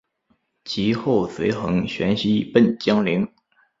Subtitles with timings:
[0.63, 3.29] 及后随桓玄西奔江陵。